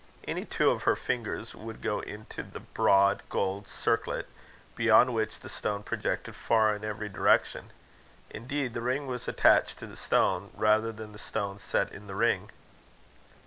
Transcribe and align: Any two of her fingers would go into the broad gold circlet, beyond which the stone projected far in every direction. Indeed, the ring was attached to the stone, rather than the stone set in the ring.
Any 0.23 0.45
two 0.45 0.71
of 0.71 0.81
her 0.81 0.95
fingers 0.95 1.53
would 1.53 1.79
go 1.83 1.99
into 1.99 2.41
the 2.41 2.61
broad 2.61 3.21
gold 3.29 3.67
circlet, 3.67 4.27
beyond 4.75 5.13
which 5.13 5.41
the 5.41 5.47
stone 5.47 5.83
projected 5.83 6.35
far 6.35 6.75
in 6.75 6.83
every 6.83 7.07
direction. 7.07 7.69
Indeed, 8.31 8.73
the 8.73 8.81
ring 8.81 9.05
was 9.05 9.27
attached 9.27 9.77
to 9.77 9.85
the 9.85 9.95
stone, 9.95 10.49
rather 10.55 10.91
than 10.91 11.11
the 11.11 11.19
stone 11.19 11.59
set 11.59 11.91
in 11.91 12.07
the 12.07 12.15
ring. 12.15 12.49